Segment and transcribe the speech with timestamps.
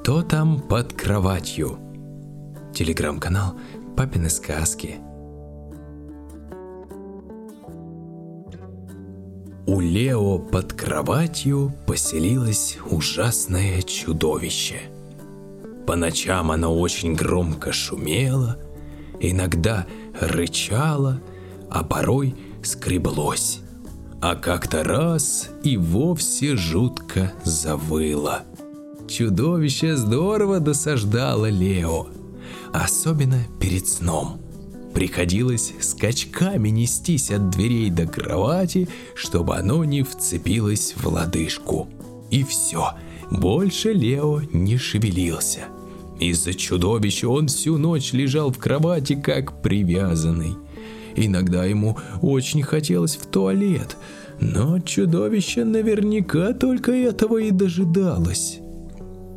[0.00, 1.78] Кто там под кроватью?
[2.74, 3.54] Телеграм-канал
[3.96, 4.96] Папины сказки.
[9.66, 14.80] У Лео под кроватью поселилось ужасное чудовище.
[15.86, 18.58] По ночам оно очень громко шумело,
[19.20, 19.86] иногда
[20.20, 21.20] рычало,
[21.70, 22.34] а порой
[22.64, 23.60] скреблось.
[24.20, 28.42] А как-то раз и вовсе жутко завыло.
[29.08, 32.06] Чудовище здорово досаждало Лео,
[32.72, 34.40] особенно перед сном.
[34.94, 41.88] Приходилось скачками нестись от дверей до кровати, чтобы оно не вцепилось в лодыжку.
[42.30, 42.92] И все,
[43.30, 45.60] больше Лео не шевелился.
[46.20, 50.56] Из-за чудовища он всю ночь лежал в кровати как привязанный.
[51.16, 53.96] Иногда ему очень хотелось в туалет,
[54.40, 58.61] но чудовище наверняка только этого и дожидалось.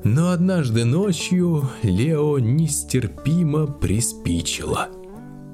[0.05, 4.90] Но однажды ночью Лео нестерпимо приспичило.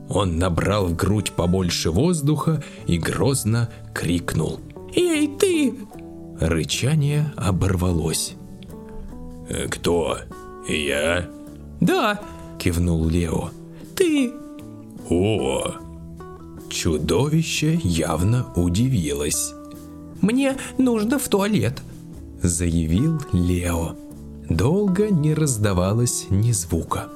[0.09, 4.59] Он набрал в грудь побольше воздуха и грозно крикнул.
[4.93, 5.73] «Эй, ты!»
[6.41, 8.35] Рычание оборвалось.
[9.47, 10.17] «Э, «Кто?
[10.67, 11.29] Я?»
[11.79, 12.19] «Да!»–
[12.59, 13.51] кивнул Лео.
[13.95, 14.33] «Ты!»
[15.09, 15.63] «О!»
[16.69, 19.53] Чудовище явно удивилось.
[20.19, 21.81] «Мне нужно в туалет»,–
[22.43, 23.95] заявил Лео.
[24.51, 27.07] Долго не раздавалось ни звука.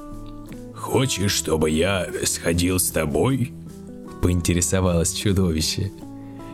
[0.74, 3.52] «Хочешь, чтобы я сходил с тобой?»–
[4.22, 5.92] поинтересовалось чудовище.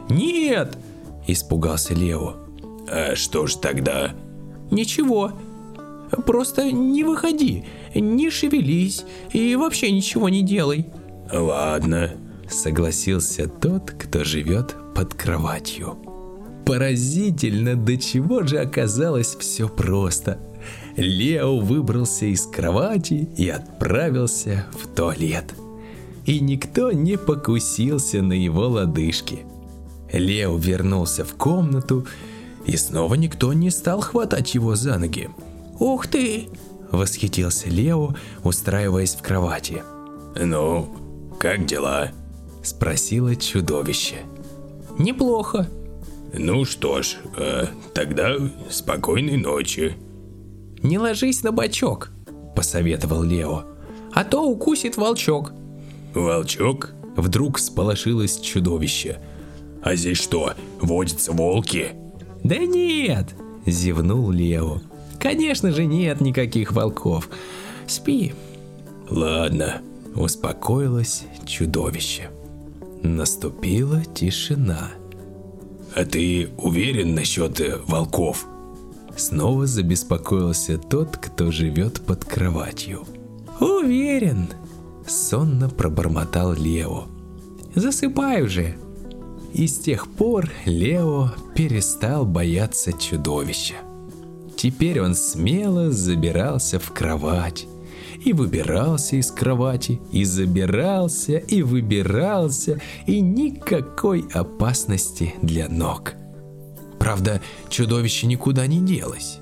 [0.08, 0.76] «Нет!»–
[1.28, 2.34] испугался Лео.
[2.88, 4.12] «А что ж тогда?»
[4.72, 5.30] «Ничего.
[6.26, 10.86] Просто не выходи, не шевелись и вообще ничего не делай».
[11.32, 12.14] «Ладно»,–
[12.50, 15.96] согласился тот, кто живет под кроватью.
[16.66, 20.40] Поразительно, до чего же оказалось все просто–
[20.96, 25.54] Лео выбрался из кровати и отправился в туалет.
[26.26, 29.40] И никто не покусился на его лодыжки.
[30.12, 32.06] Лео вернулся в комнату,
[32.66, 35.30] и снова никто не стал хватать его за ноги.
[35.80, 36.48] «Ух ты!»–
[36.92, 38.14] восхитился Лео,
[38.44, 39.82] устраиваясь в кровати.
[40.36, 40.88] «Ну,
[41.40, 42.12] как дела?»–
[42.62, 44.16] спросило чудовище.
[44.98, 45.66] «Неплохо».
[46.34, 48.36] «Ну что ж, э, тогда
[48.70, 49.96] спокойной ночи»,
[50.82, 52.10] «Не ложись на бочок»,–
[52.56, 53.64] посоветовал Лео,–
[54.12, 55.52] «а то укусит волчок».
[56.14, 59.20] «Волчок?»– вдруг сполошилось чудовище.
[59.82, 61.92] «А здесь что, водятся волки?»
[62.42, 63.34] «Да нет»,–
[63.66, 64.80] зевнул Лео.
[65.18, 67.28] «Конечно же нет никаких волков.
[67.86, 68.34] Спи».
[69.08, 69.82] «Ладно»,–
[70.14, 72.30] успокоилось чудовище.
[73.02, 74.90] Наступила тишина.
[75.94, 78.46] «А ты уверен насчет э, волков?»
[79.16, 83.04] Снова забеспокоился тот, кто живет под кроватью.
[83.60, 84.48] «Уверен»,—
[85.06, 87.04] сонно пробормотал Лео.
[87.74, 88.76] «Засыпай уже».
[89.52, 93.74] И с тех пор Лео перестал бояться чудовища.
[94.56, 97.66] Теперь он смело забирался в кровать,
[98.24, 106.14] и выбирался из кровати, и забирался, и выбирался, и никакой опасности для ног.
[107.02, 109.40] Правда, чудовище никуда не делось.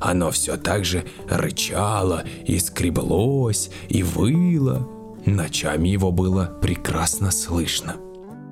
[0.00, 4.88] Оно все так же рычало и скреблось и выло.
[5.26, 7.96] Ночами его было прекрасно слышно.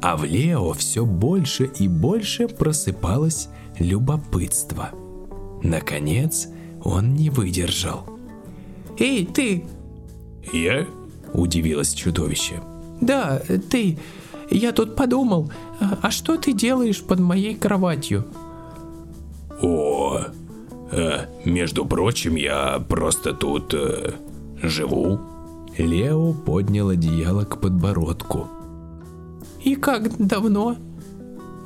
[0.03, 4.91] А в Лео все больше и больше просыпалось любопытство.
[5.63, 6.47] Наконец,
[6.85, 8.05] он не выдержал.
[8.99, 9.65] «Эй, ты!»
[10.53, 10.87] «Я?»–
[11.33, 12.61] удивилось чудовище.
[13.01, 13.99] «Да, ты.
[14.51, 15.51] Я тут подумал,
[15.81, 18.27] а что ты делаешь под моей кроватью?»
[19.63, 20.21] О,
[20.91, 24.13] э, между прочим, я просто тут э,
[24.63, 25.21] живу.
[25.79, 28.49] Лео поднял одеяло к подбородку.
[29.63, 30.77] И как давно?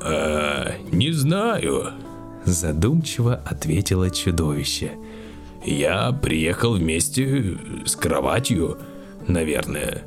[0.03, 1.93] Э, не знаю.
[2.44, 4.93] Задумчиво ответило чудовище.
[5.65, 8.77] Я приехал вместе с кроватью,
[9.27, 10.03] наверное.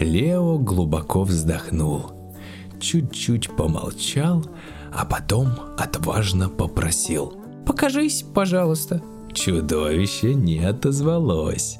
[0.00, 2.10] Лео глубоко вздохнул,
[2.80, 4.44] чуть-чуть помолчал,
[4.94, 5.48] а потом
[5.78, 7.34] отважно попросил.
[7.66, 9.02] «Покажись, пожалуйста».
[9.32, 11.78] Чудовище не отозвалось,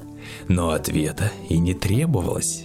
[0.49, 2.65] но ответа и не требовалось.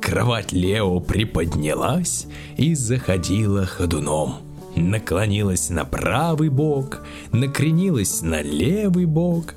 [0.00, 2.26] Кровать Лео приподнялась
[2.56, 4.36] и заходила ходуном.
[4.76, 9.54] Наклонилась на правый бок, накренилась на левый бок.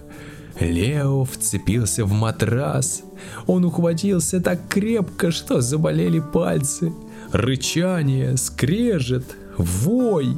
[0.60, 3.04] Лео вцепился в матрас.
[3.46, 6.94] Он ухватился так крепко, что заболели пальцы.
[7.32, 10.30] Рычание, скрежет, вой.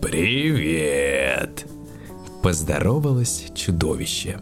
[0.00, 1.66] «Привет!»
[2.42, 4.38] Поздоровалось чудовище.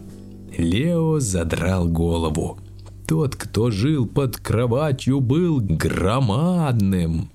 [0.57, 2.59] Лео задрал голову.
[3.07, 7.29] Тот, кто жил под кроватью, был громадным.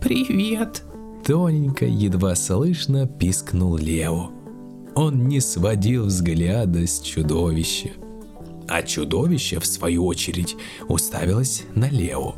[0.00, 0.84] Привет.
[1.24, 4.30] Тоненько, едва слышно пискнул Лео.
[4.94, 7.90] Он не сводил взгляда с чудовища.
[8.68, 10.56] А чудовище, в свою очередь,
[10.88, 12.34] уставилось на Лео.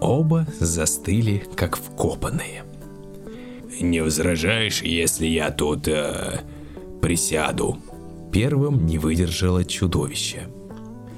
[0.00, 2.64] Оба застыли, как вкопанные.
[3.80, 6.40] «Не возражаешь, если я тут э,
[7.00, 7.78] присяду?»
[8.34, 10.48] Первым не выдержало чудовище.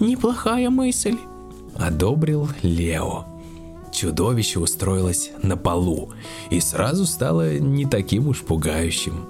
[0.00, 1.16] Неплохая мысль.
[1.74, 3.24] Одобрил Лео.
[3.90, 6.12] Чудовище устроилось на полу
[6.50, 9.24] и сразу стало не таким уж пугающим.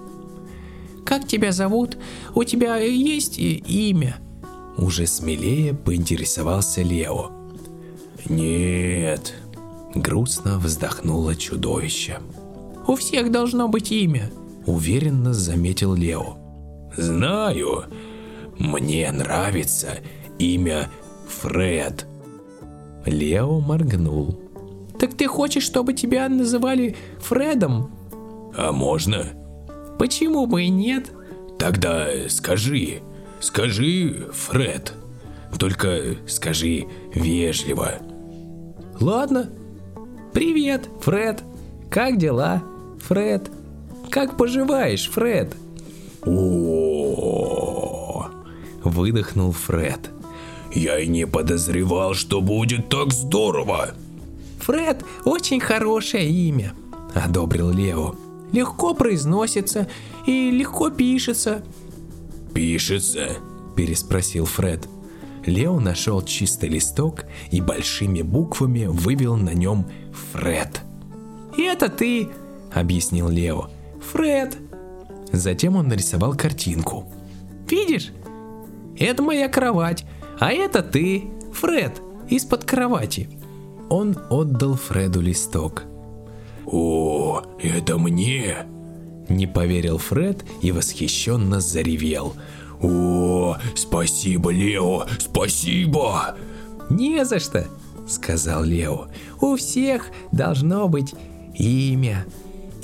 [1.04, 1.96] Как тебя зовут?
[2.34, 4.16] У тебя есть имя?
[4.76, 7.30] Уже смелее поинтересовался Лео.
[8.28, 9.32] Нет,
[9.94, 12.18] грустно вздохнуло чудовище.
[12.86, 14.30] У всех должно быть имя,
[14.64, 16.36] уверенно заметил Лео.
[16.96, 17.84] Знаю,
[18.58, 19.98] мне нравится
[20.38, 20.88] имя
[21.28, 22.06] Фред.
[23.04, 24.40] Лео моргнул.
[24.98, 27.90] Так ты хочешь, чтобы тебя называли Фредом?
[28.56, 29.26] А можно?
[29.98, 31.10] Почему бы и нет?
[31.58, 33.00] Тогда скажи,
[33.40, 34.94] скажи, Фред.
[35.58, 37.94] Только скажи вежливо.
[39.00, 39.50] Ладно.
[40.32, 41.42] Привет, Фред.
[41.90, 42.62] Как дела,
[43.08, 43.50] Фред?
[44.10, 45.56] Как поживаешь, Фред?
[46.24, 47.36] О,
[48.82, 50.10] выдохнул Фред.
[50.74, 53.90] Я и не подозревал, что будет так здорово.
[54.60, 56.72] Фред очень хорошее имя,
[57.14, 58.16] одобрил Лео.
[58.52, 59.86] Легко произносится
[60.26, 61.62] и легко пишется.
[62.54, 63.36] Пишется?
[63.76, 64.88] Переспросил Фред.
[65.44, 69.86] Лео нашел чистый листок и большими буквами вывел на нем
[70.32, 70.80] Фред.
[71.56, 72.30] И это ты,
[72.72, 73.68] объяснил Лео.
[74.12, 74.56] Фред.
[75.32, 77.10] Затем он нарисовал картинку.
[77.68, 78.12] Видишь?
[78.98, 80.04] Это моя кровать,
[80.38, 83.28] а это ты, Фред, из-под кровати.
[83.88, 85.84] Он отдал Фреду листок.
[86.66, 88.66] «О, это мне!»
[89.28, 92.34] Не поверил Фред и восхищенно заревел.
[92.82, 96.36] «О, спасибо, Лео, спасибо!»
[96.90, 97.66] «Не за что!»—
[98.08, 99.06] сказал Лео.
[99.40, 101.14] «У всех должно быть
[101.54, 102.26] имя!»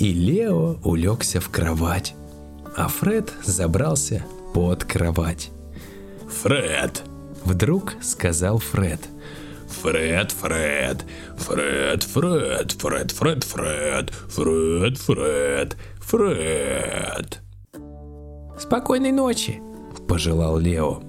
[0.03, 2.13] И Лео улегся в кровать,
[2.75, 5.49] а Фред забрался под кровать.
[6.27, 7.03] «Фред!»—
[7.45, 8.99] вдруг сказал Фред.
[9.69, 11.05] Фред, Фред,
[11.37, 17.39] Фред, Фред, Фред, Фред, Фред, Фред, Фред, Фред.
[18.59, 19.61] Спокойной ночи,
[20.09, 21.01] пожелал Лео.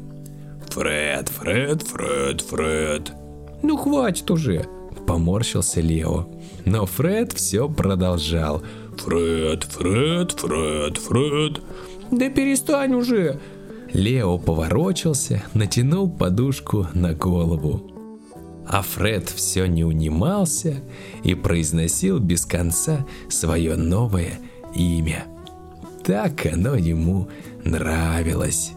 [0.70, 3.12] Фред, Фред, Фред, Фред.
[3.61, 4.69] Ну хватит уже,
[5.05, 6.29] поморщился Лео.
[6.64, 8.62] Но Фред все продолжал.
[9.00, 11.61] Фред, Фред, Фред, Фред.
[12.11, 13.41] Да перестань уже.
[13.93, 17.91] Лео поворочился, натянул подушку на голову.
[18.67, 20.82] А Фред все не унимался
[21.23, 24.38] и произносил без конца свое новое
[24.75, 25.26] имя.
[26.02, 27.29] Так оно ему
[27.64, 28.73] нравилось.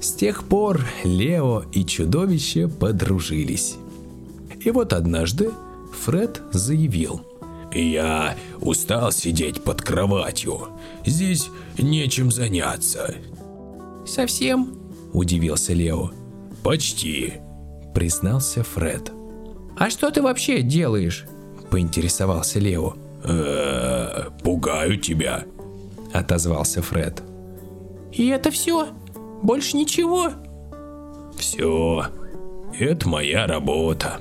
[0.00, 3.76] С тех пор Лео и чудовище подружились.
[4.60, 5.50] И вот однажды
[6.04, 7.22] Фред заявил.
[7.72, 10.68] «Я устал сидеть под кроватью.
[11.04, 13.14] Здесь нечем заняться».
[14.06, 14.78] «Совсем?»–
[15.12, 16.10] удивился Лео.
[16.62, 17.34] «Почти»,
[17.96, 19.10] признался Фред.
[19.78, 21.24] «А что ты вообще делаешь?»–
[21.70, 22.92] поинтересовался Лео.
[23.24, 25.44] «Э-э, пугаю тебя»,–
[26.12, 27.22] отозвался Фред.
[28.12, 28.88] «И это все?
[29.42, 30.30] Больше ничего?»
[31.38, 32.04] «Все.
[32.78, 34.18] Это моя работа».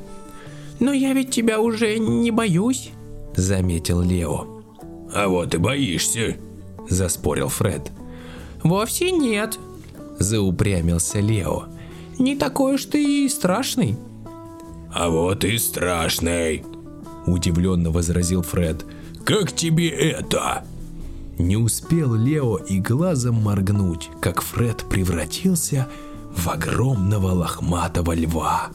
[0.80, 2.92] «Но я ведь тебя уже не боюсь»,–
[3.36, 4.64] заметил Лео.
[5.14, 6.38] «А вот и боишься»,–
[6.90, 7.92] заспорил Фред.
[8.64, 9.60] «Вовсе нет»,–
[10.20, 11.66] заупрямился Лео
[12.20, 13.98] не такой уж ты и страшный.
[14.94, 16.64] А вот и страшный,
[17.26, 18.86] удивленно возразил Фред.
[19.26, 20.64] Как тебе это?
[21.38, 25.88] Не успел Лео и глазом моргнуть, как Фред превратился
[26.34, 28.70] в огромного лохматого льва.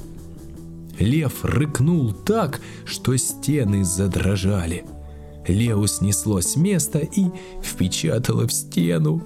[1.00, 4.84] Лев рыкнул так, что стены задрожали.
[5.48, 7.26] Лео снесло с места и
[7.62, 9.20] впечатало в стену.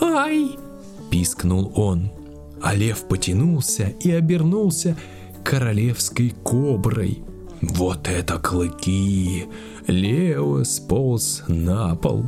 [0.00, 0.56] «Ай!»–
[1.10, 2.12] пискнул он
[2.60, 4.96] а лев потянулся и обернулся
[5.44, 7.22] королевской коброй.
[7.60, 9.46] Вот это клыки!
[9.86, 12.24] Лео сполз на пол.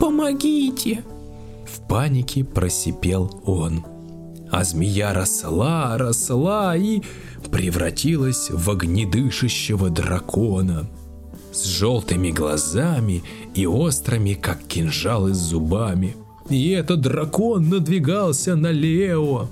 [0.00, 1.04] «Помогите!»
[1.66, 3.84] В панике просипел он.
[4.50, 7.02] А змея росла, росла и
[7.50, 10.88] превратилась в огнедышащего дракона
[11.52, 13.22] с желтыми глазами
[13.54, 16.16] и острыми, как кинжалы, зубами.
[16.50, 19.48] И этот дракон надвигался на Лео.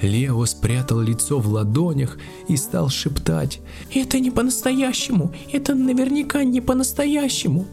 [0.00, 3.60] Лео спрятал лицо в ладонях и стал шептать.
[3.94, 5.32] «Это не по-настоящему!
[5.52, 7.66] Это наверняка не по-настоящему!»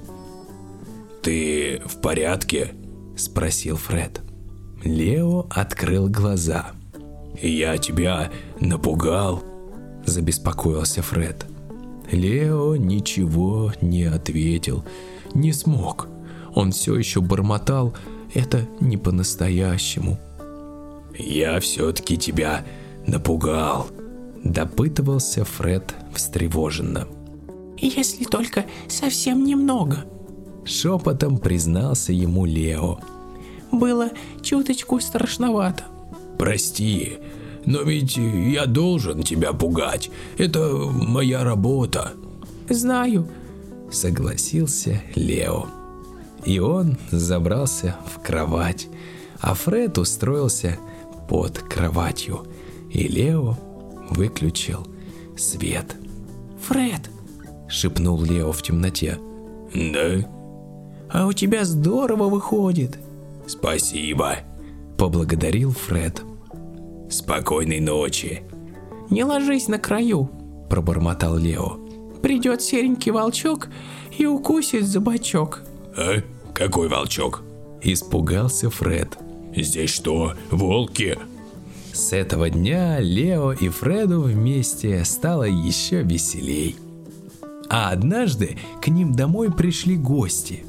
[1.23, 2.73] «Ты в порядке?»–
[3.17, 4.21] спросил Фред.
[4.83, 6.71] Лео открыл глаза.
[7.41, 9.43] «Я тебя напугал?»–
[10.05, 11.45] забеспокоился Фред.
[12.11, 14.83] Лео ничего не ответил,
[15.33, 16.07] не смог.
[16.53, 17.93] Он все еще бормотал,
[18.33, 20.19] это не по-настоящему.
[21.17, 22.65] «Я все-таки тебя
[23.05, 23.87] напугал»,–
[24.43, 27.07] допытывался Фред встревоженно.
[27.77, 30.05] «Если только совсем немного»,–
[30.65, 32.99] шепотом признался ему Лео.
[33.71, 34.09] «Было
[34.41, 35.85] чуточку страшновато».
[36.37, 37.19] «Прости,
[37.65, 40.09] но ведь я должен тебя пугать.
[40.37, 42.13] Это моя работа».
[42.69, 43.27] «Знаю»,–
[43.91, 45.67] согласился Лео.
[46.45, 48.87] И он забрался в кровать,
[49.39, 50.79] а Фред устроился
[51.29, 52.47] под кроватью,
[52.89, 53.57] и Лео
[54.09, 54.87] выключил
[55.37, 55.95] свет.
[56.67, 57.09] «Фред!»–
[57.69, 59.17] шепнул Лео в темноте.
[59.73, 60.27] «Да?»
[61.11, 62.97] «А у тебя здорово выходит!»
[63.51, 64.37] «Спасибо!»–
[64.97, 66.21] поблагодарил Фред.
[67.09, 68.43] «Спокойной ночи!»
[69.09, 70.29] «Не ложись на краю!»–
[70.69, 71.77] пробормотал Лео.
[72.21, 73.67] «Придет серенький волчок
[74.17, 75.63] и укусит за бочок!»
[75.97, 76.21] «А?
[76.53, 77.43] Какой волчок?»–
[77.81, 79.17] испугался Фред.
[79.55, 81.17] Здесь что, волки?
[81.91, 86.77] С этого дня Лео и Фреду вместе стало еще веселей.
[87.69, 90.63] А однажды к ним домой пришли гости.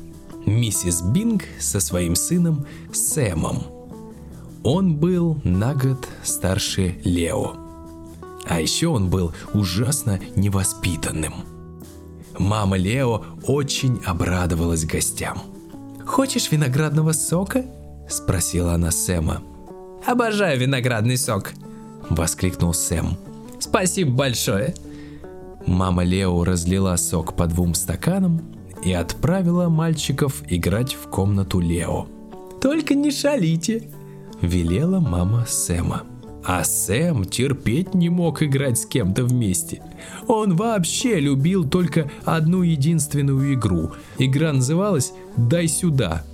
[0.46, 3.62] Миссис Бинг со своим сыном Сэмом.
[4.64, 7.56] Он был на год старше Лео.
[8.46, 11.32] А еще он был ужасно невоспитанным.
[12.38, 15.42] Мама Лео очень обрадовалась гостям.
[16.06, 17.64] «Хочешь виноградного сока?»
[18.08, 19.42] Спросила она Сэма.
[20.06, 21.52] «Обожаю виноградный сок!»
[22.10, 23.16] Воскликнул Сэм.
[23.58, 24.74] «Спасибо большое!»
[25.66, 28.42] Мама Лео разлила сок по двум стаканам
[28.84, 32.06] и отправила мальчиков играть в комнату Лео.
[32.60, 33.90] «Только не шалите!»
[34.40, 36.02] Велела мама Сэма.
[36.44, 39.80] А Сэм терпеть не мог играть с кем-то вместе.
[40.26, 43.92] Он вообще любил только одну единственную игру.
[44.18, 46.24] Игра называлась «Дай сюда».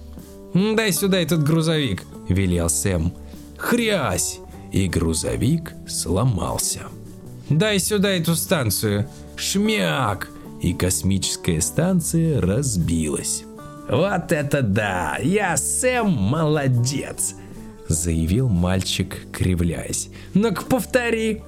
[0.54, 3.12] «Дай сюда этот грузовик»,– велел Сэм.
[3.58, 4.40] Хрясь!
[4.72, 6.82] И грузовик сломался.
[7.50, 9.08] «Дай сюда эту станцию».
[9.36, 10.30] Шмяк!
[10.60, 13.44] И космическая станция разбилась.
[13.88, 15.16] «Вот это да!
[15.22, 17.34] Я Сэм молодец!»
[17.88, 20.10] Заявил мальчик, кривляясь.
[20.34, 21.42] «Ну-ка повтори!»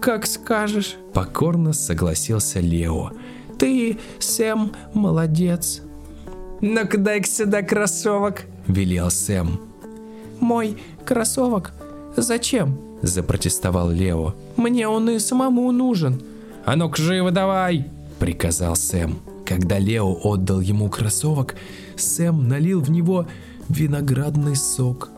[0.00, 3.10] «Как скажешь!» Покорно согласился Лео.
[3.58, 5.82] «Ты, Сэм, молодец!»
[6.60, 9.60] «Ну-ка дай-ка сюда кроссовок»,— велел Сэм.
[10.38, 11.72] «Мой кроссовок?
[12.16, 14.34] Зачем?»— запротестовал Лео.
[14.56, 16.22] «Мне он и самому нужен».
[16.64, 19.18] «А ну-ка живо давай!»— приказал Сэм.
[19.44, 21.54] Когда Лео отдал ему кроссовок,
[21.96, 23.26] Сэм налил в него
[23.68, 25.10] виноградный сок.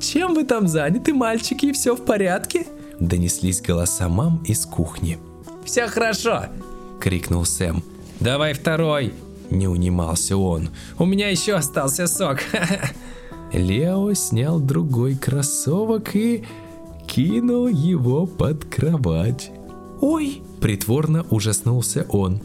[0.00, 2.66] «Чем вы там заняты, мальчики, все в порядке?»
[2.98, 5.18] Донеслись голоса мам из кухни.
[5.64, 6.46] «Все хорошо!»—
[7.00, 7.82] крикнул Сэм.
[8.20, 9.12] «Давай второй!»
[9.50, 10.70] Не унимался он.
[10.98, 12.38] У меня еще остался сок.
[13.52, 16.44] Лео снял другой кроссовок и
[17.06, 19.50] кинул его под кровать.
[20.00, 20.42] Ой!
[20.60, 22.40] Притворно ужаснулся он.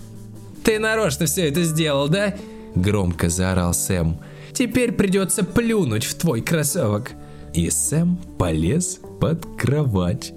[0.63, 2.35] Ты нарочно все это сделал, да?
[2.75, 4.17] Громко заорал Сэм.
[4.53, 7.11] Теперь придется плюнуть в твой кроссовок.
[7.53, 10.33] И Сэм полез под кровать.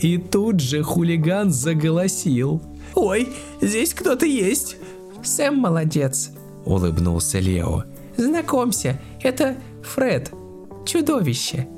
[0.00, 2.62] И тут же хулиган заголосил.
[2.94, 3.28] Ой,
[3.60, 4.76] здесь кто-то есть.
[5.22, 6.30] Сэм молодец»,—
[6.64, 7.84] улыбнулся Лео.
[8.16, 10.32] «Знакомься, это Фред,
[10.86, 11.68] чудовище».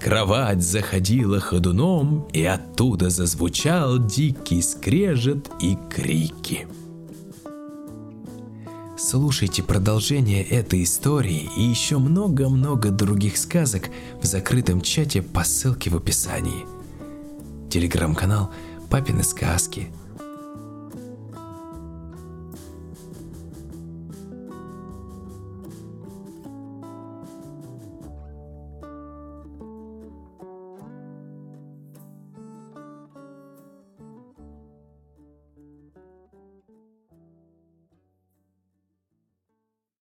[0.00, 6.66] Кровать заходила ходуном, и оттуда зазвучал дикий скрежет и крики.
[8.98, 13.90] Слушайте продолжение этой истории и еще много-много других сказок
[14.22, 16.64] в закрытом чате по ссылке в описании.
[17.70, 18.50] Телеграм-канал
[18.88, 19.88] «Папины сказки»